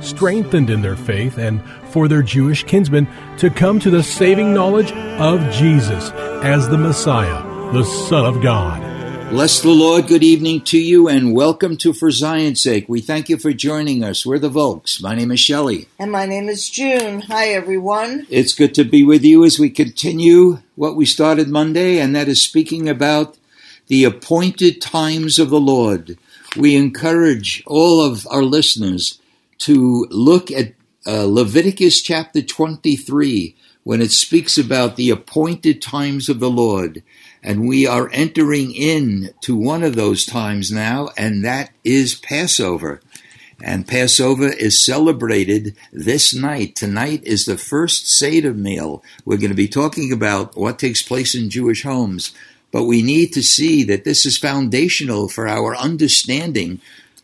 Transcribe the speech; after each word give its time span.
strengthened 0.00 0.70
in 0.70 0.82
their 0.82 0.96
faith 0.96 1.38
and 1.38 1.62
for 1.90 2.08
their 2.08 2.22
Jewish 2.22 2.64
kinsmen 2.64 3.08
to 3.38 3.50
come 3.50 3.78
to 3.80 3.90
the 3.90 4.02
saving 4.02 4.52
knowledge 4.54 4.92
of 4.92 5.40
Jesus 5.52 6.10
as 6.42 6.68
the 6.68 6.78
Messiah, 6.78 7.42
the 7.72 7.84
Son 7.84 8.24
of 8.24 8.42
God. 8.42 8.88
Bless 9.30 9.60
the 9.60 9.68
Lord. 9.68 10.06
Good 10.06 10.24
evening 10.24 10.62
to 10.62 10.80
you 10.80 11.06
and 11.06 11.34
welcome 11.34 11.76
to 11.78 11.92
For 11.92 12.10
Zion's 12.10 12.62
Sake. 12.62 12.88
We 12.88 13.02
thank 13.02 13.28
you 13.28 13.36
for 13.36 13.52
joining 13.52 14.02
us. 14.02 14.24
We're 14.24 14.38
the 14.38 14.48
Volks. 14.48 15.02
My 15.02 15.14
name 15.14 15.30
is 15.30 15.38
Shelley. 15.38 15.86
And 15.98 16.10
my 16.10 16.24
name 16.24 16.48
is 16.48 16.70
June. 16.70 17.20
Hi, 17.20 17.48
everyone. 17.48 18.26
It's 18.30 18.54
good 18.54 18.74
to 18.76 18.84
be 18.84 19.04
with 19.04 19.22
you 19.24 19.44
as 19.44 19.58
we 19.58 19.68
continue 19.68 20.60
what 20.76 20.96
we 20.96 21.04
started 21.04 21.50
Monday, 21.50 21.98
and 21.98 22.16
that 22.16 22.26
is 22.26 22.40
speaking 22.40 22.88
about 22.88 23.36
the 23.88 24.04
appointed 24.04 24.80
times 24.80 25.38
of 25.38 25.50
the 25.50 25.60
Lord. 25.60 26.16
We 26.56 26.74
encourage 26.74 27.62
all 27.66 28.00
of 28.00 28.26
our 28.30 28.42
listeners 28.42 29.18
to 29.58 30.06
look 30.10 30.50
at 30.50 30.74
uh, 31.06 31.24
Leviticus 31.24 32.02
chapter 32.02 32.42
23 32.42 33.56
when 33.82 34.02
it 34.02 34.10
speaks 34.10 34.58
about 34.58 34.96
the 34.96 35.10
appointed 35.10 35.80
times 35.80 36.28
of 36.28 36.40
the 36.40 36.50
Lord. 36.50 37.02
And 37.42 37.66
we 37.66 37.86
are 37.86 38.10
entering 38.12 38.74
in 38.74 39.30
to 39.42 39.56
one 39.56 39.82
of 39.82 39.96
those 39.96 40.26
times 40.26 40.70
now, 40.70 41.10
and 41.16 41.44
that 41.44 41.70
is 41.84 42.14
Passover. 42.14 43.00
And 43.60 43.88
Passover 43.88 44.48
is 44.48 44.84
celebrated 44.84 45.74
this 45.92 46.34
night. 46.34 46.76
Tonight 46.76 47.24
is 47.24 47.44
the 47.44 47.58
first 47.58 48.06
Seder 48.06 48.54
meal. 48.54 49.02
We're 49.24 49.38
going 49.38 49.50
to 49.50 49.56
be 49.56 49.68
talking 49.68 50.12
about 50.12 50.56
what 50.56 50.78
takes 50.78 51.02
place 51.02 51.34
in 51.34 51.50
Jewish 51.50 51.82
homes. 51.82 52.32
But 52.70 52.84
we 52.84 53.02
need 53.02 53.32
to 53.32 53.42
see 53.42 53.82
that 53.84 54.04
this 54.04 54.26
is 54.26 54.36
foundational 54.36 55.28
for 55.28 55.48
our 55.48 55.74
understanding 55.74 56.80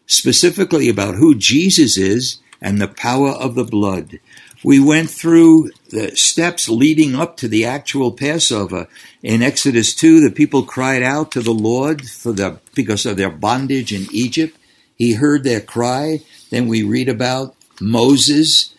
specifically 0.06 0.88
about 0.88 1.16
who 1.16 1.34
Jesus 1.34 1.96
is 1.96 2.38
and 2.60 2.80
the 2.80 2.88
power 2.88 3.30
of 3.30 3.54
the 3.54 3.64
blood. 3.64 4.18
We 4.62 4.80
went 4.80 5.10
through 5.10 5.70
the 5.90 6.16
steps 6.16 6.68
leading 6.68 7.14
up 7.14 7.36
to 7.38 7.48
the 7.48 7.66
actual 7.66 8.12
Passover. 8.12 8.88
In 9.22 9.42
Exodus 9.42 9.94
2, 9.94 10.20
the 10.20 10.34
people 10.34 10.62
cried 10.62 11.02
out 11.02 11.30
to 11.32 11.40
the 11.40 11.52
Lord 11.52 12.08
for 12.08 12.32
the, 12.32 12.60
because 12.74 13.04
of 13.04 13.16
their 13.16 13.30
bondage 13.30 13.92
in 13.92 14.06
Egypt. 14.10 14.56
He 14.96 15.14
heard 15.14 15.44
their 15.44 15.60
cry. 15.60 16.20
Then 16.50 16.66
we 16.66 16.82
read 16.82 17.08
about 17.08 17.54
Moses 17.80 18.74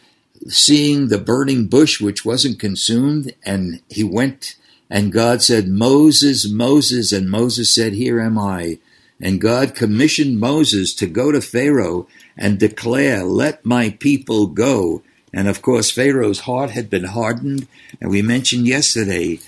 seeing 0.48 1.08
the 1.08 1.18
burning 1.18 1.68
bush 1.68 2.02
which 2.02 2.26
wasn't 2.26 2.60
consumed, 2.60 3.34
and 3.44 3.82
he 3.90 4.04
went 4.04 4.56
and 4.90 5.12
God 5.12 5.42
said, 5.42 5.68
Moses, 5.68 6.50
Moses, 6.50 7.12
and 7.12 7.30
Moses 7.30 7.74
said, 7.74 7.94
Here 7.94 8.22
am 8.22 8.38
I. 8.38 8.80
And 9.22 9.40
God 9.40 9.76
commissioned 9.76 10.40
Moses 10.40 10.94
to 10.96 11.08
go 11.08 11.32
to 11.32 11.42
Pharaoh 11.42 12.08
and 12.38 12.60
declare, 12.60 13.24
Let 13.24 13.66
my 13.66 13.92
people 13.92 14.48
go. 14.48 15.04
And 15.34 15.48
of 15.48 15.62
course, 15.62 15.92
Pharaoh's 15.92 16.42
heart 16.42 16.72
had 16.72 16.90
been 16.90 17.06
hardened. 17.06 17.68
And 18.02 18.10
we 18.10 18.22
mentioned 18.22 18.68
yesterday, 18.68 19.40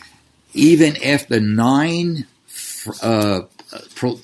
even 0.54 1.02
after 1.04 1.40
nine 1.40 2.28
uh, 3.02 3.42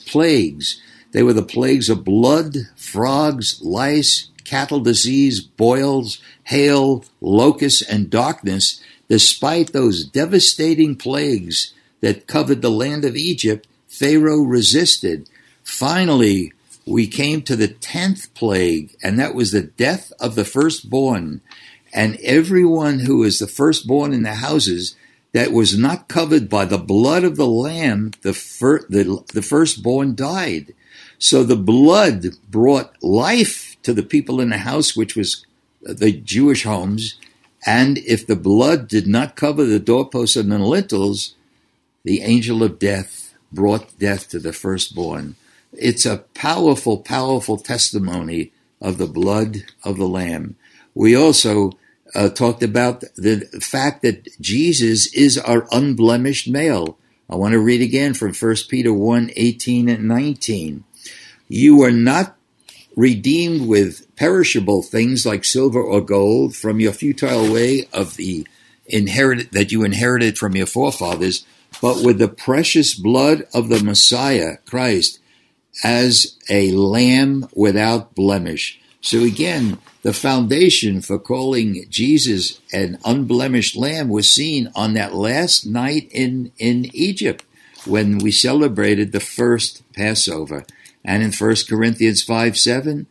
plagues, 0.05 0.81
they 1.11 1.23
were 1.23 1.33
the 1.33 1.43
plagues 1.43 1.89
of 1.89 2.03
blood, 2.03 2.55
frogs, 2.75 3.61
lice, 3.61 4.29
cattle 4.43 4.79
disease, 4.79 5.41
boils, 5.41 6.21
hail, 6.45 7.05
locusts, 7.21 7.81
and 7.81 8.09
darkness. 8.09 8.81
Despite 9.09 9.73
those 9.73 10.05
devastating 10.05 10.95
plagues 10.95 11.73
that 12.01 12.27
covered 12.27 12.61
the 12.61 12.71
land 12.71 13.05
of 13.05 13.15
Egypt, 13.15 13.67
Pharaoh 13.87 14.41
resisted. 14.41 15.29
Finally, 15.63 16.53
we 16.85 17.07
came 17.07 17.41
to 17.41 17.55
the 17.55 17.67
tenth 17.67 18.33
plague, 18.33 18.95
and 19.01 19.17
that 19.19 19.33
was 19.33 19.51
the 19.51 19.63
death 19.63 20.11
of 20.19 20.35
the 20.35 20.45
firstborn. 20.45 21.41
And 21.93 22.17
everyone 22.21 22.99
who 22.99 23.19
was 23.19 23.39
the 23.39 23.47
firstborn 23.47 24.13
in 24.13 24.23
the 24.23 24.35
houses 24.35 24.95
that 25.31 25.51
was 25.51 25.77
not 25.77 26.07
covered 26.07 26.49
by 26.49 26.65
the 26.65 26.77
blood 26.77 27.23
of 27.23 27.37
the 27.37 27.47
lamb, 27.47 28.11
the, 28.21 28.33
fir- 28.33 28.85
the, 28.89 29.23
the 29.33 29.41
firstborn 29.41 30.15
died. 30.15 30.73
So 31.17 31.43
the 31.43 31.55
blood 31.55 32.25
brought 32.49 33.01
life 33.01 33.77
to 33.83 33.93
the 33.93 34.03
people 34.03 34.41
in 34.41 34.49
the 34.49 34.59
house, 34.59 34.95
which 34.95 35.15
was 35.15 35.45
uh, 35.87 35.93
the 35.93 36.11
Jewish 36.11 36.63
homes. 36.63 37.15
And 37.65 37.97
if 37.99 38.27
the 38.27 38.35
blood 38.35 38.87
did 38.87 39.07
not 39.07 39.35
cover 39.35 39.63
the 39.63 39.79
doorposts 39.79 40.35
and 40.35 40.51
the 40.51 40.59
lintels, 40.59 41.35
the 42.03 42.21
angel 42.21 42.61
of 42.61 42.77
death 42.77 43.33
brought 43.51 43.97
death 43.99 44.29
to 44.29 44.39
the 44.39 44.53
firstborn. 44.53 45.35
It's 45.77 46.05
a 46.05 46.19
powerful, 46.33 46.99
powerful 46.99 47.57
testimony 47.57 48.51
of 48.81 48.97
the 48.97 49.07
blood 49.07 49.63
of 49.83 49.97
the 49.97 50.07
Lamb. 50.07 50.55
We 50.93 51.15
also 51.15 51.71
uh, 52.13 52.29
talked 52.29 52.61
about 52.61 53.01
the 53.15 53.47
fact 53.61 54.01
that 54.03 54.39
Jesus 54.39 55.13
is 55.13 55.37
our 55.37 55.67
unblemished 55.71 56.47
male. 56.47 56.97
I 57.29 57.35
want 57.35 57.53
to 57.53 57.59
read 57.59 57.81
again 57.81 58.13
from 58.13 58.33
1 58.33 58.55
Peter 58.69 58.93
1 58.93 59.31
18 59.35 59.89
and 59.89 60.07
19. 60.07 60.83
You 61.47 61.81
are 61.83 61.91
not 61.91 62.37
redeemed 62.95 63.67
with 63.67 64.15
perishable 64.15 64.83
things 64.83 65.25
like 65.25 65.43
silver 65.43 65.81
or 65.81 66.01
gold 66.01 66.55
from 66.55 66.79
your 66.79 66.93
futile 66.93 67.51
way 67.51 67.87
of 67.91 68.17
the 68.17 68.47
inherited 68.85 69.51
that 69.51 69.71
you 69.71 69.83
inherited 69.83 70.37
from 70.37 70.55
your 70.55 70.65
forefathers, 70.65 71.45
but 71.81 72.03
with 72.03 72.19
the 72.19 72.27
precious 72.27 72.93
blood 72.93 73.47
of 73.53 73.69
the 73.69 73.83
Messiah, 73.83 74.57
Christ, 74.65 75.19
as 75.83 76.37
a 76.49 76.71
lamb 76.71 77.47
without 77.53 78.15
blemish. 78.15 78.79
So 79.01 79.23
again, 79.23 79.79
the 80.01 80.13
foundation 80.13 81.01
for 81.01 81.19
calling 81.19 81.85
Jesus 81.89 82.59
an 82.71 82.99
unblemished 83.03 83.75
lamb 83.75 84.09
was 84.09 84.29
seen 84.29 84.71
on 84.75 84.93
that 84.93 85.13
last 85.13 85.65
night 85.65 86.09
in, 86.11 86.51
in 86.57 86.89
Egypt 86.93 87.43
when 87.85 88.17
we 88.17 88.31
celebrated 88.31 89.11
the 89.11 89.19
first 89.19 89.81
Passover. 89.93 90.65
And 91.03 91.21
in 91.21 91.31
1 91.31 91.55
Corinthians 91.67 92.21
5 92.23 92.57
7, 92.57 93.07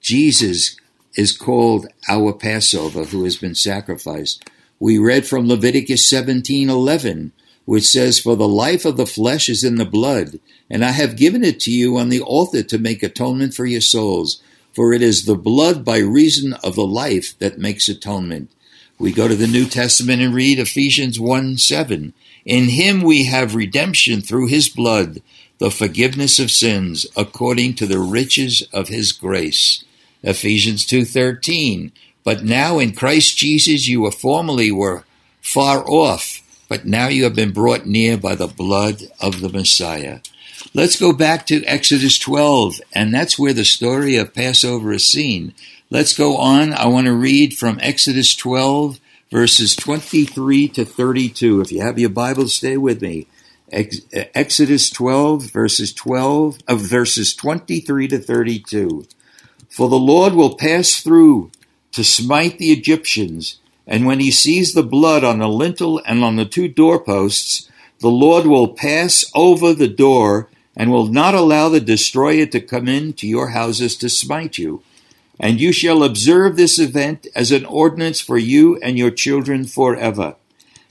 Jesus 0.00 0.76
is 1.16 1.36
called 1.36 1.86
our 2.08 2.32
Passover 2.32 3.04
who 3.04 3.24
has 3.24 3.36
been 3.36 3.54
sacrificed. 3.54 4.48
We 4.78 4.98
read 4.98 5.26
from 5.26 5.48
Leviticus 5.48 6.08
17 6.08 6.68
11, 6.68 7.32
which 7.66 7.84
says, 7.84 8.18
For 8.18 8.34
the 8.34 8.48
life 8.48 8.86
of 8.86 8.96
the 8.96 9.06
flesh 9.06 9.50
is 9.50 9.62
in 9.62 9.74
the 9.74 9.84
blood, 9.84 10.40
and 10.70 10.82
I 10.84 10.92
have 10.92 11.16
given 11.16 11.44
it 11.44 11.60
to 11.60 11.70
you 11.70 11.98
on 11.98 12.08
the 12.08 12.22
altar 12.22 12.62
to 12.62 12.78
make 12.78 13.02
atonement 13.02 13.52
for 13.52 13.66
your 13.66 13.82
souls. 13.82 14.40
For 14.72 14.92
it 14.92 15.02
is 15.02 15.24
the 15.24 15.36
blood 15.36 15.84
by 15.84 15.98
reason 15.98 16.54
of 16.54 16.74
the 16.74 16.86
life 16.86 17.38
that 17.38 17.58
makes 17.58 17.88
atonement. 17.88 18.50
We 18.98 19.12
go 19.12 19.28
to 19.28 19.34
the 19.34 19.46
New 19.46 19.66
Testament 19.66 20.22
and 20.22 20.34
read 20.34 20.58
Ephesians 20.58 21.20
1 21.20 21.58
7. 21.58 22.14
In 22.44 22.68
him 22.68 23.02
we 23.02 23.24
have 23.24 23.54
redemption 23.54 24.20
through 24.20 24.46
his 24.46 24.68
blood, 24.68 25.20
the 25.58 25.70
forgiveness 25.70 26.38
of 26.38 26.50
sins, 26.50 27.06
according 27.16 27.74
to 27.74 27.86
the 27.86 27.98
riches 27.98 28.62
of 28.72 28.88
his 28.88 29.12
grace. 29.12 29.84
Ephesians 30.22 30.84
2:13 30.86 31.90
But 32.22 32.44
now 32.44 32.78
in 32.78 32.92
Christ 32.92 33.36
Jesus 33.36 33.88
you 33.88 34.02
were 34.02 34.12
formerly 34.12 34.70
were 34.70 35.04
far 35.40 35.88
off 35.88 36.42
but 36.68 36.84
now 36.84 37.08
you 37.08 37.24
have 37.24 37.34
been 37.34 37.52
brought 37.52 37.86
near 37.86 38.16
by 38.16 38.34
the 38.34 38.46
blood 38.46 39.02
of 39.20 39.40
the 39.40 39.48
Messiah. 39.48 40.20
Let's 40.74 40.98
go 40.98 41.12
back 41.12 41.46
to 41.46 41.64
Exodus 41.64 42.18
12, 42.18 42.80
and 42.92 43.14
that's 43.14 43.38
where 43.38 43.52
the 43.52 43.64
story 43.64 44.16
of 44.16 44.34
Passover 44.34 44.92
is 44.92 45.06
seen. 45.06 45.54
Let's 45.90 46.16
go 46.16 46.36
on. 46.36 46.72
I 46.72 46.86
want 46.86 47.06
to 47.06 47.14
read 47.14 47.56
from 47.56 47.78
Exodus 47.80 48.34
12, 48.34 48.98
verses 49.30 49.76
23 49.76 50.68
to 50.68 50.84
32. 50.84 51.60
If 51.60 51.72
you 51.72 51.80
have 51.80 51.98
your 51.98 52.10
Bible, 52.10 52.48
stay 52.48 52.76
with 52.76 53.00
me. 53.00 53.26
Ex- 53.70 54.00
uh, 54.14 54.24
Exodus 54.34 54.90
12, 54.90 55.50
verses 55.50 55.92
12 55.92 56.58
of 56.68 56.80
verses 56.80 57.34
23 57.34 58.08
to 58.08 58.18
32. 58.18 59.06
For 59.68 59.88
the 59.88 59.96
Lord 59.96 60.34
will 60.34 60.56
pass 60.56 61.00
through 61.00 61.50
to 61.92 62.04
smite 62.04 62.58
the 62.58 62.72
Egyptians, 62.72 63.58
and 63.86 64.04
when 64.04 64.20
he 64.20 64.30
sees 64.30 64.72
the 64.72 64.82
blood 64.82 65.22
on 65.22 65.38
the 65.38 65.48
lintel 65.48 66.02
and 66.06 66.24
on 66.24 66.36
the 66.36 66.44
two 66.44 66.68
doorposts, 66.68 67.70
the 68.00 68.08
Lord 68.08 68.46
will 68.46 68.68
pass 68.68 69.24
over 69.34 69.72
the 69.72 69.88
door 69.88 70.48
and 70.76 70.90
will 70.90 71.06
not 71.06 71.34
allow 71.34 71.68
the 71.68 71.80
destroyer 71.80 72.46
to 72.46 72.60
come 72.60 72.88
into 72.88 73.26
your 73.26 73.50
houses 73.50 73.96
to 73.96 74.08
smite 74.08 74.58
you. 74.58 74.82
And 75.38 75.60
you 75.60 75.72
shall 75.72 76.02
observe 76.02 76.56
this 76.56 76.78
event 76.78 77.26
as 77.34 77.52
an 77.52 77.64
ordinance 77.64 78.20
for 78.20 78.38
you 78.38 78.76
and 78.78 78.98
your 78.98 79.10
children 79.10 79.64
forever. 79.64 80.36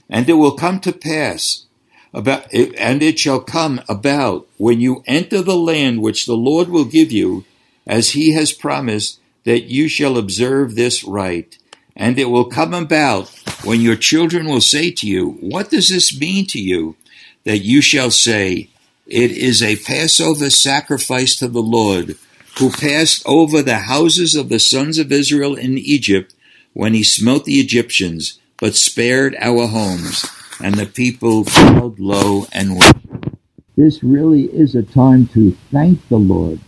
And 0.08 0.28
it 0.28 0.34
will 0.34 0.52
come 0.52 0.80
to 0.80 0.92
pass 0.92 1.66
about, 2.14 2.52
and 2.52 3.02
it 3.02 3.18
shall 3.18 3.40
come 3.40 3.82
about 3.88 4.46
when 4.56 4.80
you 4.80 5.02
enter 5.06 5.42
the 5.42 5.56
land 5.56 6.00
which 6.00 6.26
the 6.26 6.36
Lord 6.36 6.68
will 6.68 6.84
give 6.84 7.12
you, 7.12 7.44
as 7.86 8.10
he 8.10 8.32
has 8.32 8.52
promised, 8.52 9.20
that 9.44 9.64
you 9.64 9.88
shall 9.88 10.16
observe 10.16 10.74
this 10.74 11.04
rite. 11.04 11.58
And 11.96 12.18
it 12.18 12.26
will 12.26 12.44
come 12.44 12.74
about 12.74 13.30
when 13.64 13.80
your 13.80 13.96
children 13.96 14.46
will 14.46 14.60
say 14.60 14.90
to 14.90 15.06
you, 15.06 15.30
What 15.40 15.70
does 15.70 15.88
this 15.88 16.18
mean 16.18 16.46
to 16.48 16.60
you? 16.60 16.96
That 17.44 17.58
you 17.58 17.80
shall 17.80 18.10
say, 18.10 18.68
It 19.06 19.30
is 19.30 19.62
a 19.62 19.76
Passover 19.76 20.50
sacrifice 20.50 21.36
to 21.36 21.48
the 21.48 21.62
Lord, 21.62 22.16
who 22.58 22.70
passed 22.70 23.22
over 23.26 23.62
the 23.62 23.78
houses 23.78 24.34
of 24.34 24.50
the 24.50 24.58
sons 24.58 24.98
of 24.98 25.10
Israel 25.10 25.54
in 25.54 25.78
Egypt 25.78 26.34
when 26.74 26.92
he 26.92 27.02
smote 27.02 27.44
the 27.44 27.58
Egyptians, 27.60 28.38
but 28.58 28.74
spared 28.74 29.34
our 29.40 29.66
homes. 29.66 30.26
And 30.60 30.74
the 30.74 30.86
people 30.86 31.44
bowed 31.44 31.98
low 31.98 32.46
and 32.52 32.76
worshiped. 32.76 33.36
This 33.76 34.02
really 34.02 34.44
is 34.44 34.74
a 34.74 34.82
time 34.82 35.26
to 35.28 35.56
thank 35.70 36.06
the 36.08 36.16
Lord. 36.16 36.60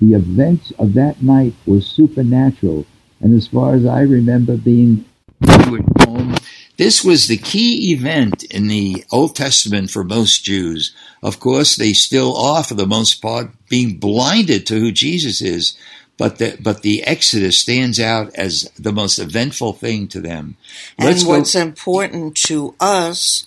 The 0.00 0.14
events 0.14 0.72
of 0.78 0.94
that 0.94 1.22
night 1.22 1.52
were 1.66 1.82
supernatural, 1.82 2.86
and 3.20 3.36
as 3.36 3.46
far 3.46 3.74
as 3.74 3.86
I 3.86 4.02
remember 4.02 4.56
being 4.56 5.04
home, 5.44 6.36
this 6.76 7.04
was 7.04 7.26
the 7.26 7.36
key 7.36 7.92
event 7.92 8.42
in 8.44 8.66
the 8.66 9.04
Old 9.12 9.36
Testament 9.36 9.90
for 9.90 10.02
most 10.02 10.44
Jews. 10.44 10.94
Of 11.22 11.38
course, 11.38 11.76
they 11.76 11.92
still 11.92 12.34
are, 12.36 12.64
for 12.64 12.74
the 12.74 12.86
most 12.86 13.20
part, 13.20 13.50
being 13.68 13.98
blinded 13.98 14.66
to 14.66 14.80
who 14.80 14.90
Jesus 14.90 15.42
is. 15.42 15.76
But 16.16 16.38
the, 16.38 16.58
but 16.60 16.82
the 16.82 17.02
Exodus 17.04 17.58
stands 17.58 17.98
out 17.98 18.34
as 18.34 18.70
the 18.78 18.92
most 18.92 19.18
eventful 19.18 19.74
thing 19.74 20.08
to 20.08 20.20
them. 20.20 20.56
Let's 20.98 21.22
and 21.22 21.30
what's 21.30 21.54
go- 21.54 21.60
important 21.60 22.36
to 22.48 22.74
us 22.78 23.46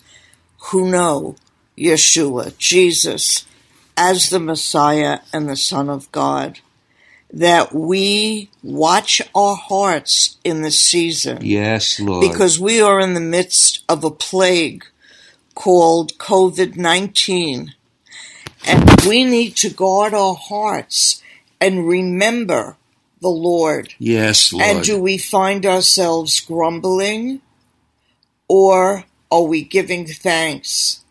who 0.58 0.90
know 0.90 1.36
Yeshua, 1.78 2.58
Jesus, 2.58 3.46
as 3.98 4.30
the 4.30 4.40
Messiah 4.40 5.20
and 5.32 5.50
the 5.50 5.56
Son 5.56 5.90
of 5.90 6.12
God, 6.12 6.60
that 7.34 7.74
we 7.74 8.50
watch 8.62 9.20
our 9.34 9.56
hearts 9.56 10.38
in 10.44 10.62
the 10.62 10.72
season. 10.72 11.40
Yes, 11.42 12.00
Lord. 12.00 12.30
Because 12.32 12.60
we 12.60 12.80
are 12.80 13.00
in 13.00 13.16
the 13.16 13.20
midst 13.20 13.84
of 13.90 14.04
a 14.04 14.12
plague 14.12 14.86
called 15.56 16.18
COVID 16.20 16.78
19. 16.78 17.74
And 18.66 19.02
we 19.06 19.26
need 19.26 19.56
to 19.58 19.70
guard 19.70 20.14
our 20.14 20.36
hearts 20.36 21.22
and 21.60 21.88
remember 21.88 22.78
the 23.20 23.30
Lord. 23.30 23.94
Yes, 23.98 24.54
Lord. 24.54 24.66
And 24.66 24.84
do 24.84 25.02
we 25.02 25.18
find 25.18 25.66
ourselves 25.66 26.40
grumbling 26.40 27.42
or 28.48 29.06
are 29.32 29.44
we 29.44 29.64
giving 29.64 30.06
thanks? 30.06 31.04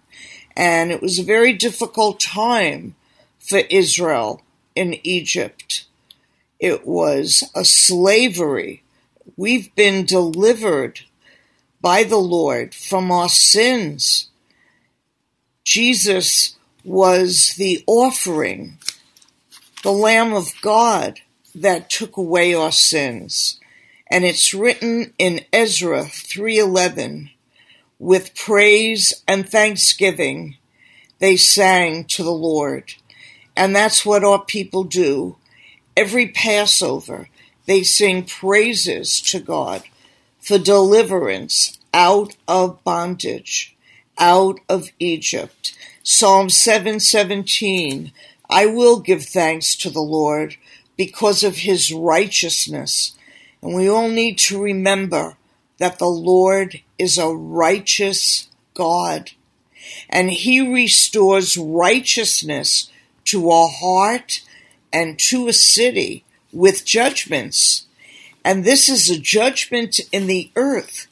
And 0.57 0.93
it 0.93 1.03
was 1.03 1.19
a 1.19 1.25
very 1.25 1.53
difficult 1.53 2.21
time 2.21 2.95
for 3.41 3.59
Israel 3.71 4.43
in 4.77 4.99
Egypt. 5.03 5.87
It 6.63 6.87
was 6.87 7.43
a 7.57 7.65
slavery. 7.65 8.85
We've 9.37 9.75
been 9.75 10.07
delivered 10.07 11.01
by 11.81 12.05
the 12.05 12.19
Lord 12.21 12.73
from 12.73 13.11
our 13.11 13.29
sins. 13.29 14.31
Jesus 15.65 16.57
was 16.85 17.55
the 17.59 17.83
offering 17.89 18.79
the 19.83 19.91
Lamb 19.91 20.33
of 20.33 20.53
God 20.63 21.19
that 21.53 21.91
took 21.91 22.17
away 22.17 22.55
our 22.55 22.71
sins. 22.71 23.59
And 24.09 24.25
it's 24.25 24.55
written 24.55 25.15
in 25.19 25.45
Ezra 25.53 26.05
3:11 26.05 27.31
with 27.99 28.37
praise 28.37 29.13
and 29.27 29.49
thanksgiving 29.49 30.59
they 31.19 31.37
sang 31.37 32.05
to 32.05 32.23
the 32.23 32.31
Lord. 32.31 32.95
And 33.57 33.75
that's 33.75 34.07
what 34.07 34.23
our 34.23 34.45
people 34.45 34.85
do. 34.85 35.39
Every 35.97 36.29
Passover 36.29 37.29
they 37.67 37.83
sing 37.83 38.25
praises 38.25 39.21
to 39.23 39.41
God 39.41 39.85
for 40.41 40.59
deliverance 40.59 41.79
out 41.95 42.37
of 42.49 42.83
bondage, 42.83 43.77
out 44.19 44.59
of 44.69 44.91
Egypt. 44.99 45.77
Psalm 46.03 46.51
717 46.51 48.13
I 48.51 48.67
will 48.67 49.01
give 49.01 49.25
thanks 49.25 49.75
to 49.77 49.89
the 49.89 50.03
Lord 50.03 50.57
because 50.97 51.43
of 51.43 51.59
his 51.59 51.93
righteousness. 51.93 53.17
And 53.63 53.75
we 53.75 53.89
all 53.89 54.09
need 54.09 54.37
to 54.39 54.61
remember 54.61 55.37
that 55.79 55.99
the 55.99 56.09
Lord 56.09 56.83
is 56.99 57.17
a 57.17 57.29
righteous 57.29 58.49
God. 58.75 59.31
And 60.09 60.31
he 60.31 60.61
restores 60.61 61.57
righteousness 61.57 62.91
to 63.27 63.51
a 63.51 63.67
heart 63.67 64.43
and 64.93 65.19
to 65.19 65.49
a 65.49 65.53
city 65.53 66.25
with 66.53 66.85
judgments. 66.85 67.87
And 68.45 68.65
this 68.65 68.89
is 68.89 69.09
a 69.09 69.19
judgment 69.19 70.01
in 70.11 70.27
the 70.27 70.51
earth 70.57 71.07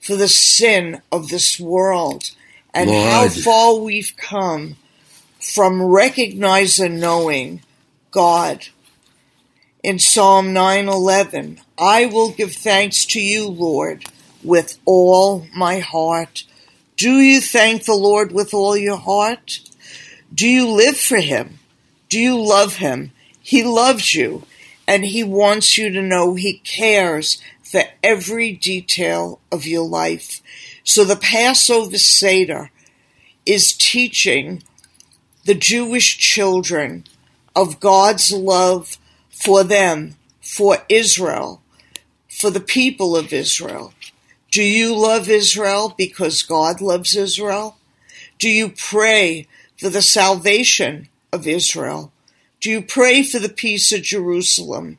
for 0.00 0.16
the 0.16 0.28
sin 0.28 1.02
of 1.12 1.28
this 1.28 1.60
world 1.60 2.30
and 2.72 2.90
Lord. 2.90 3.10
how 3.10 3.28
far 3.28 3.74
we've 3.74 4.14
come 4.16 4.76
from 5.38 5.82
recognizing 5.82 6.92
and 6.92 7.00
knowing 7.00 7.62
God. 8.10 8.66
In 9.82 9.98
Psalm 9.98 10.52
9:11, 10.52 11.60
I 11.78 12.06
will 12.06 12.30
give 12.30 12.54
thanks 12.54 13.04
to 13.06 13.20
you, 13.20 13.48
Lord, 13.48 14.04
with 14.42 14.78
all 14.84 15.46
my 15.54 15.78
heart. 15.78 16.44
Do 16.96 17.20
you 17.20 17.40
thank 17.40 17.84
the 17.84 17.94
Lord 17.94 18.32
with 18.32 18.52
all 18.52 18.76
your 18.76 18.98
heart? 18.98 19.60
Do 20.34 20.46
you 20.46 20.68
live 20.68 20.98
for 20.98 21.18
him? 21.18 21.58
Do 22.08 22.18
you 22.18 22.38
love 22.38 22.76
him? 22.76 23.12
He 23.50 23.64
loves 23.64 24.14
you 24.14 24.44
and 24.86 25.04
he 25.04 25.24
wants 25.24 25.76
you 25.76 25.90
to 25.90 26.00
know 26.00 26.34
he 26.34 26.58
cares 26.58 27.42
for 27.64 27.82
every 28.00 28.52
detail 28.52 29.40
of 29.50 29.66
your 29.66 29.84
life. 29.84 30.40
So 30.84 31.02
the 31.02 31.16
Passover 31.16 31.98
Seder 31.98 32.70
is 33.44 33.72
teaching 33.72 34.62
the 35.46 35.56
Jewish 35.56 36.16
children 36.16 37.06
of 37.56 37.80
God's 37.80 38.32
love 38.32 38.98
for 39.32 39.64
them, 39.64 40.14
for 40.40 40.84
Israel, 40.88 41.60
for 42.28 42.50
the 42.50 42.60
people 42.60 43.16
of 43.16 43.32
Israel. 43.32 43.92
Do 44.52 44.62
you 44.62 44.96
love 44.96 45.28
Israel 45.28 45.92
because 45.98 46.44
God 46.44 46.80
loves 46.80 47.16
Israel? 47.16 47.78
Do 48.38 48.48
you 48.48 48.68
pray 48.68 49.48
for 49.76 49.88
the 49.88 50.02
salvation 50.02 51.08
of 51.32 51.48
Israel? 51.48 52.12
Do 52.60 52.70
you 52.70 52.82
pray 52.82 53.22
for 53.22 53.38
the 53.38 53.48
peace 53.48 53.90
of 53.90 54.02
Jerusalem? 54.02 54.98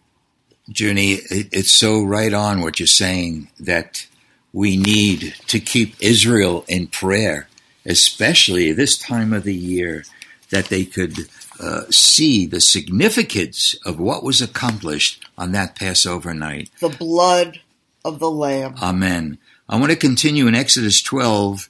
Junie, 0.67 1.19
it's 1.29 1.71
so 1.71 2.03
right 2.03 2.33
on 2.33 2.61
what 2.61 2.79
you're 2.79 2.87
saying 2.87 3.49
that 3.59 4.07
we 4.51 4.77
need 4.77 5.35
to 5.47 5.59
keep 5.59 5.95
Israel 6.01 6.65
in 6.67 6.87
prayer, 6.87 7.47
especially 7.85 8.71
this 8.71 8.97
time 8.97 9.31
of 9.31 9.43
the 9.43 9.55
year 9.55 10.05
that 10.49 10.65
they 10.65 10.85
could 10.85 11.17
uh, 11.59 11.81
see 11.91 12.47
the 12.47 12.59
significance 12.59 13.75
of 13.85 13.99
what 13.99 14.23
was 14.23 14.41
accomplished 14.41 15.23
on 15.37 15.51
that 15.51 15.75
Passover 15.75 16.33
night. 16.33 16.71
The 16.79 16.89
blood 16.89 17.61
of 18.03 18.17
the 18.17 18.31
Lamb. 18.31 18.75
Amen. 18.81 19.37
I 19.69 19.79
want 19.79 19.91
to 19.91 19.97
continue 19.97 20.47
in 20.47 20.55
Exodus 20.55 21.01
12, 21.01 21.69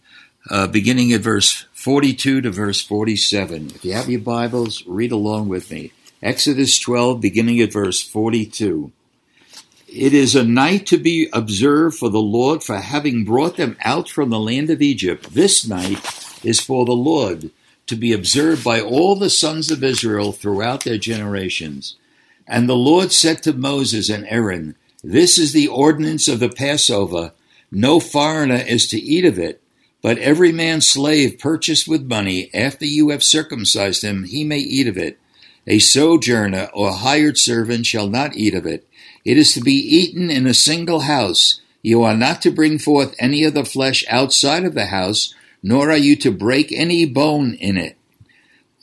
uh, 0.50 0.67
beginning 0.67 1.12
at 1.12 1.21
verse 1.21 1.65
42 1.82 2.42
to 2.42 2.52
verse 2.52 2.80
47. 2.80 3.72
If 3.74 3.84
you 3.84 3.94
have 3.94 4.08
your 4.08 4.22
Bibles, 4.22 4.86
read 4.86 5.12
along 5.12 5.50
with 5.50 5.72
me. 5.72 5.92
Exodus 6.22 6.78
12, 6.78 7.20
beginning 7.20 7.60
at 7.60 7.74
verse 7.74 8.04
42. 8.04 8.92
It 9.88 10.14
is 10.14 10.36
a 10.36 10.44
night 10.44 10.86
to 10.88 11.00
be 11.00 11.28
observed 11.34 11.98
for 11.98 12.10
the 12.10 12.20
Lord 12.20 12.62
for 12.62 12.78
having 12.78 13.26
brought 13.26 13.58
them 13.58 13.78
out 13.82 14.10
from 14.10 14.30
the 14.30 14.40
land 14.40 14.70
of 14.70 14.84
Egypt. 14.84 15.34
This 15.34 15.68
night 15.68 15.98
is 16.44 16.60
for 16.60 16.86
the 16.86 16.92
Lord 16.92 17.50
to 17.88 17.96
be 17.96 18.14
observed 18.14 18.64
by 18.64 18.80
all 18.80 19.16
the 19.16 19.32
sons 19.32 19.72
of 19.72 19.84
Israel 19.84 20.32
throughout 20.32 20.84
their 20.84 21.00
generations. 21.00 21.96
And 22.46 22.70
the 22.70 22.76
Lord 22.76 23.12
said 23.12 23.42
to 23.42 23.54
Moses 23.54 24.08
and 24.08 24.28
Aaron, 24.28 24.76
This 25.04 25.40
is 25.40 25.52
the 25.52 25.68
ordinance 25.68 26.28
of 26.28 26.42
the 26.42 26.50
Passover. 26.50 27.32
No 27.72 28.00
foreigner 28.00 28.64
is 28.68 28.86
to 28.90 29.00
eat 29.00 29.26
of 29.26 29.40
it, 29.40 29.61
but 30.01 30.17
every 30.17 30.51
man's 30.51 30.89
slave 30.89 31.38
purchased 31.39 31.88
with 31.88 32.10
money, 32.10 32.50
after 32.53 32.86
you 32.86 33.10
have 33.10 33.24
circumcised 33.24 34.03
him, 34.03 34.24
he 34.24 34.43
may 34.43 34.60
eat 34.60 34.88
of 34.88 34.98
it. 34.98 35.20
A 35.67 35.79
sojourner 35.79 36.70
or 36.74 36.91
hired 36.91 37.38
servant 37.38 37.86
shall 37.86 38.08
not 38.08 38.36
eat 38.36 38.55
of 38.55 38.65
it. 38.65 38.88
It 39.24 39.38
is 39.38 39.53
to 39.53 39.62
be 39.62 39.74
eaten 39.74 40.31
in 40.31 40.48
a 40.48 40.53
single 40.53 41.01
house. 41.01 41.62
You 41.84 42.03
are 42.03 42.17
not 42.17 42.41
to 42.41 42.51
bring 42.51 42.79
forth 42.79 43.15
any 43.20 43.43
of 43.43 43.53
the 43.53 43.65
flesh 43.65 44.03
outside 44.10 44.65
of 44.65 44.74
the 44.74 44.88
house, 44.88 45.36
nor 45.62 45.91
are 45.91 45.98
you 45.98 46.15
to 46.17 46.31
break 46.31 46.72
any 46.72 47.05
bone 47.05 47.53
in 47.55 47.77
it. 47.77 47.96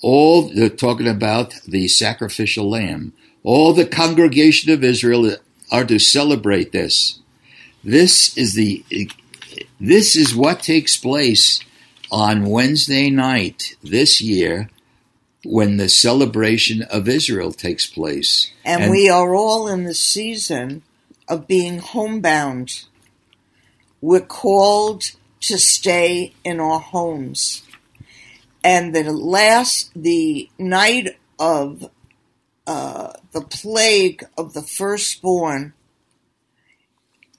All, 0.00 0.42
they're 0.42 0.68
talking 0.68 1.08
about 1.08 1.54
the 1.66 1.88
sacrificial 1.88 2.70
lamb. 2.70 3.12
All 3.42 3.72
the 3.72 3.86
congregation 3.86 4.72
of 4.72 4.84
Israel 4.84 5.36
are 5.72 5.84
to 5.84 5.98
celebrate 5.98 6.70
this. 6.70 7.18
This 7.82 8.36
is 8.36 8.54
the, 8.54 8.84
this 9.80 10.16
is 10.16 10.34
what 10.34 10.62
takes 10.62 10.96
place 10.96 11.60
on 12.10 12.46
Wednesday 12.46 13.10
night 13.10 13.76
this 13.82 14.20
year 14.20 14.70
when 15.44 15.76
the 15.76 15.88
celebration 15.88 16.82
of 16.82 17.08
Israel 17.08 17.52
takes 17.52 17.86
place. 17.86 18.50
And, 18.64 18.84
and 18.84 18.90
we 18.90 19.08
are 19.08 19.34
all 19.34 19.68
in 19.68 19.84
the 19.84 19.94
season 19.94 20.82
of 21.28 21.46
being 21.46 21.78
homebound. 21.78 22.84
We're 24.00 24.20
called 24.20 25.12
to 25.42 25.58
stay 25.58 26.34
in 26.44 26.60
our 26.60 26.80
homes. 26.80 27.62
And 28.64 28.94
the 28.94 29.12
last, 29.12 29.92
the 29.94 30.50
night 30.58 31.16
of 31.38 31.90
uh, 32.66 33.12
the 33.32 33.40
plague 33.40 34.24
of 34.36 34.52
the 34.52 34.62
firstborn, 34.62 35.72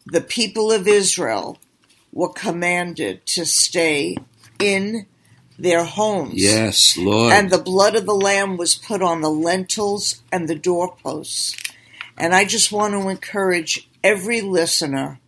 the 0.06 0.22
people 0.22 0.72
of 0.72 0.88
Israel 0.88 1.60
were 2.12 2.30
commanded 2.30 3.26
to 3.26 3.46
stay 3.46 4.18
in 4.60 5.06
their 5.58 5.84
homes. 5.84 6.36
Yes, 6.36 6.98
Lord. 6.98 7.34
And 7.34 7.50
the 7.50 7.58
blood 7.58 7.96
of 7.96 8.06
the 8.06 8.16
Lamb 8.16 8.58
was 8.58 8.76
put 8.76 9.02
on 9.02 9.22
the 9.22 9.30
lintels 9.30 10.22
and 10.32 10.48
the 10.48 10.56
doorposts. 10.56 11.56
And 12.18 12.34
I 12.34 12.46
just 12.46 12.72
want 12.72 12.94
to 12.94 13.10
encourage 13.10 13.90
every 14.04 14.42
listener 14.42 15.20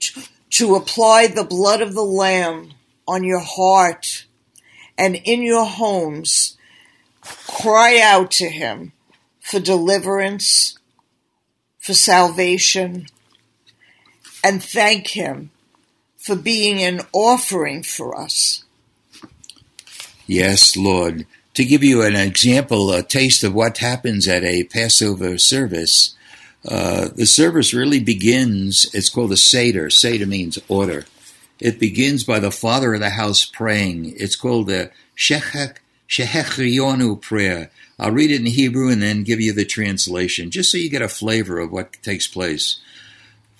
to, 0.00 0.22
to 0.50 0.74
apply 0.74 1.28
the 1.28 1.44
blood 1.44 1.80
of 1.80 1.94
the 1.94 2.04
Lamb 2.04 2.72
on 3.06 3.24
your 3.24 3.40
heart 3.40 4.26
and 4.96 5.16
in 5.16 5.42
your 5.42 5.66
homes. 5.66 6.56
Cry 7.22 8.00
out 8.00 8.30
to 8.32 8.48
Him 8.48 8.92
for 9.40 9.60
deliverance, 9.60 10.78
for 11.78 11.94
salvation, 11.94 13.06
and 14.42 14.62
thank 14.62 15.08
Him 15.08 15.50
for 16.28 16.36
being 16.36 16.82
an 16.82 17.00
offering 17.14 17.82
for 17.82 18.14
us. 18.14 18.62
Yes, 20.26 20.76
Lord. 20.76 21.26
To 21.54 21.64
give 21.64 21.82
you 21.82 22.02
an 22.02 22.16
example, 22.16 22.92
a 22.92 23.02
taste 23.02 23.42
of 23.44 23.54
what 23.54 23.78
happens 23.78 24.28
at 24.28 24.44
a 24.44 24.64
Passover 24.64 25.38
service, 25.38 26.14
uh, 26.68 27.08
the 27.14 27.24
service 27.24 27.72
really 27.72 27.98
begins, 27.98 28.90
it's 28.92 29.08
called 29.08 29.32
a 29.32 29.38
Seder. 29.38 29.88
Seder 29.88 30.26
means 30.26 30.58
order. 30.68 31.06
It 31.60 31.80
begins 31.80 32.24
by 32.24 32.40
the 32.40 32.50
father 32.50 32.92
of 32.92 33.00
the 33.00 33.16
house 33.22 33.46
praying. 33.46 34.12
It's 34.18 34.36
called 34.36 34.66
the 34.66 34.90
Shechach 35.16 35.76
Shehechrionu 36.10 37.22
prayer. 37.22 37.70
I'll 37.98 38.12
read 38.12 38.30
it 38.30 38.40
in 38.40 38.46
Hebrew 38.46 38.90
and 38.92 39.02
then 39.02 39.24
give 39.24 39.40
you 39.40 39.54
the 39.54 39.64
translation, 39.64 40.50
just 40.50 40.70
so 40.70 40.76
you 40.76 40.90
get 40.90 41.00
a 41.00 41.08
flavor 41.08 41.58
of 41.58 41.72
what 41.72 41.94
takes 42.02 42.26
place. 42.26 42.80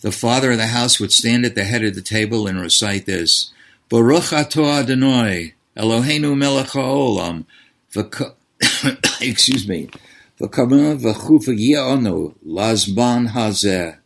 The 0.00 0.12
father 0.12 0.52
of 0.52 0.58
the 0.58 0.68
house 0.68 1.00
would 1.00 1.10
stand 1.12 1.44
at 1.44 1.56
the 1.56 1.64
head 1.64 1.82
of 1.84 1.96
the 1.96 2.02
table 2.02 2.46
and 2.46 2.60
recite 2.60 3.04
this: 3.04 3.50
Baruch 3.88 4.30
atah 4.30 4.82
Adonai, 4.82 5.54
Eloheinu 5.76 6.36
melech 6.36 6.68
haolam, 6.68 7.46
excuse 9.20 9.66
me, 9.66 9.88
lazman 12.46 13.30
hazeh. 13.30 13.96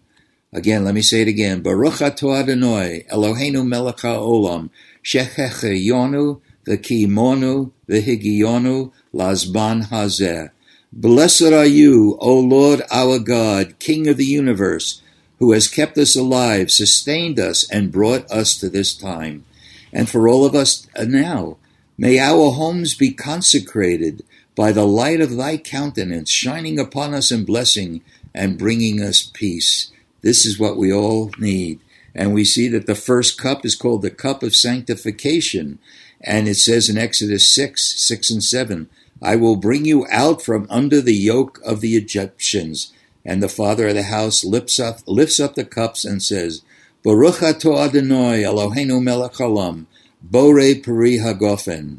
Again, 0.54 0.84
let 0.84 0.94
me 0.94 1.02
say 1.02 1.20
it 1.22 1.28
again. 1.28 1.61
Baruch 1.61 1.94
atah 1.94 2.40
Adonai, 2.40 3.04
Eloheinu 3.12 3.66
melech 3.66 3.96
haolam, 3.96 4.70
shechecheyonu 5.04 6.40
v'kimonu 6.66 7.70
v'higionu 7.87 8.92
lazman 9.12 9.88
hazeh. 9.88 10.50
Blessed 10.90 11.52
are 11.52 11.66
you, 11.66 12.16
O 12.18 12.38
Lord 12.38 12.80
our 12.90 13.18
God, 13.18 13.78
King 13.78 14.08
of 14.08 14.16
the 14.16 14.25
universe, 14.25 15.01
who 15.42 15.50
has 15.50 15.66
kept 15.66 15.99
us 15.99 16.14
alive, 16.14 16.70
sustained 16.70 17.40
us, 17.40 17.68
and 17.68 17.90
brought 17.90 18.30
us 18.30 18.56
to 18.58 18.70
this 18.70 18.94
time. 18.94 19.44
And 19.92 20.08
for 20.08 20.28
all 20.28 20.46
of 20.46 20.54
us 20.54 20.87
now, 20.96 21.56
May 21.99 22.18
our 22.18 22.50
homes 22.50 22.94
be 22.94 23.12
consecrated 23.12 24.25
by 24.56 24.72
the 24.72 24.87
light 24.87 25.20
of 25.20 25.37
thy 25.37 25.56
countenance, 25.56 26.30
shining 26.30 26.78
upon 26.78 27.14
us 27.14 27.30
in 27.30 27.44
blessing 27.44 28.02
and 28.34 28.58
bringing 28.58 29.00
us 29.00 29.30
peace. 29.32 29.92
This 30.22 30.46
is 30.46 30.58
what 30.58 30.76
we 30.76 30.92
all 30.92 31.30
need. 31.38 31.80
And 32.14 32.34
we 32.34 32.44
see 32.44 32.68
that 32.68 32.87
the 32.87 32.94
first 32.94 33.38
cup 33.38 33.64
is 33.64 33.76
called 33.76 34.02
the 34.02 34.11
cup 34.11 34.42
of 34.42 34.56
sanctification. 34.56 35.78
And 36.20 36.49
it 36.49 36.56
says 36.56 36.88
in 36.88 36.99
Exodus 36.99 37.49
6, 37.54 38.02
6 38.02 38.30
and 38.30 38.42
7, 38.42 38.88
I 39.22 39.37
will 39.37 39.56
bring 39.56 39.84
you 39.84 40.06
out 40.11 40.42
from 40.42 40.66
under 40.68 41.00
the 41.00 41.14
yoke 41.14 41.61
of 41.64 41.80
the 41.80 41.94
Egyptians. 41.94 42.92
And 43.25 43.43
the 43.43 43.49
father 43.49 43.88
of 43.88 43.95
the 43.95 44.05
house 44.05 44.45
lifts 44.45 44.81
up, 44.81 44.99
lifts 45.07 45.38
up 45.38 45.55
the 45.55 45.64
cups 45.64 46.05
and 46.05 46.23
says, 46.23 46.62
Baruch 47.05 47.37
atah 47.37 47.88
Adonai 47.88 48.43
Eloheinu 48.43 49.02
melech 49.02 49.35
haolam, 49.35 49.87
Bore 50.23 50.75
Peri 50.75 51.19
Hagofen. 51.19 51.99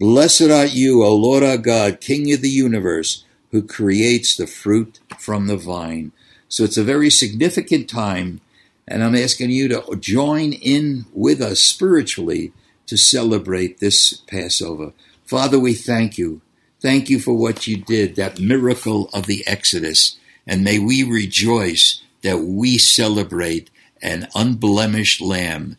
Blessed 0.00 0.50
art 0.50 0.72
you, 0.72 1.04
O 1.04 1.14
Lord 1.14 1.44
our 1.44 1.56
God, 1.56 2.00
King 2.00 2.32
of 2.32 2.40
the 2.40 2.48
universe, 2.48 3.24
who 3.52 3.62
creates 3.62 4.34
the 4.34 4.46
fruit 4.46 4.98
from 5.18 5.46
the 5.46 5.56
vine. 5.56 6.10
So 6.48 6.64
it's 6.64 6.76
a 6.76 6.84
very 6.84 7.08
significant 7.08 7.88
time, 7.88 8.40
and 8.88 9.04
I'm 9.04 9.14
asking 9.14 9.50
you 9.50 9.68
to 9.68 9.96
join 9.96 10.52
in 10.52 11.06
with 11.12 11.40
us 11.40 11.60
spiritually 11.60 12.52
to 12.86 12.96
celebrate 12.96 13.78
this 13.78 14.14
Passover. 14.26 14.92
Father, 15.24 15.58
we 15.58 15.74
thank 15.74 16.18
you. 16.18 16.40
Thank 16.80 17.08
you 17.08 17.20
for 17.20 17.34
what 17.34 17.68
you 17.68 17.76
did, 17.76 18.16
that 18.16 18.40
miracle 18.40 19.08
of 19.14 19.26
the 19.26 19.44
Exodus. 19.46 20.18
And 20.46 20.64
may 20.64 20.78
we 20.78 21.02
rejoice 21.02 22.02
that 22.22 22.38
we 22.38 22.78
celebrate 22.78 23.70
an 24.00 24.28
unblemished 24.34 25.20
lamb 25.20 25.76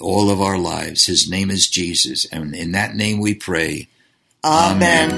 all 0.00 0.30
of 0.30 0.40
our 0.40 0.58
lives. 0.58 1.06
His 1.06 1.30
name 1.30 1.50
is 1.50 1.68
Jesus, 1.68 2.26
and 2.26 2.54
in 2.54 2.72
that 2.72 2.94
name 2.94 3.18
we 3.18 3.34
pray. 3.34 3.88
Amen. 4.44 5.10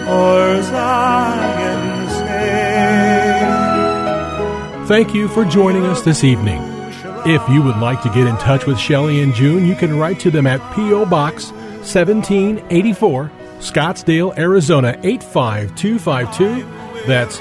Thank 4.86 5.14
you 5.14 5.28
for 5.28 5.44
joining 5.44 5.84
us 5.84 6.02
this 6.02 6.24
evening. 6.24 6.62
If 7.26 7.46
you 7.48 7.62
would 7.62 7.76
like 7.76 8.02
to 8.02 8.08
get 8.10 8.26
in 8.26 8.36
touch 8.36 8.64
with 8.64 8.78
Shelley 8.78 9.20
and 9.20 9.34
June, 9.34 9.66
you 9.66 9.74
can 9.74 9.98
write 9.98 10.20
to 10.20 10.30
them 10.30 10.46
at 10.46 10.60
P.O. 10.74 11.04
Box 11.06 11.50
1784, 11.50 13.30
Scottsdale, 13.58 14.38
Arizona 14.38 14.98
85252. 15.02 17.06
That's 17.06 17.40